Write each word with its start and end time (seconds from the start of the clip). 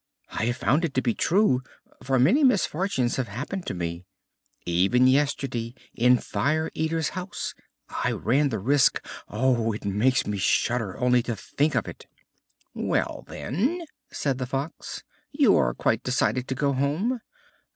I 0.31 0.45
have 0.45 0.57
found 0.57 0.83
it 0.83 0.95
to 0.95 1.01
be 1.03 1.13
true, 1.13 1.61
for 2.01 2.17
many 2.17 2.43
misfortunes 2.43 3.17
have 3.17 3.27
happened 3.27 3.67
to 3.67 3.75
me. 3.75 4.03
Even 4.65 5.05
yesterday 5.05 5.75
in 5.93 6.17
Fire 6.17 6.71
Eater's 6.73 7.09
house 7.09 7.53
I 7.87 8.11
ran 8.13 8.49
the 8.49 8.57
risk 8.57 9.05
Oh! 9.29 9.73
it 9.73 9.85
makes 9.85 10.25
me 10.25 10.39
shudder 10.39 10.97
only 10.97 11.21
to 11.21 11.35
think 11.35 11.75
of 11.75 11.87
it!" 11.87 12.07
"Well, 12.73 13.25
then," 13.27 13.85
said 14.09 14.39
the 14.39 14.47
Fox, 14.47 15.03
"you 15.31 15.55
are 15.55 15.75
quite 15.75 16.01
decided 16.01 16.47
to 16.47 16.55
go 16.55 16.73
home? 16.73 17.21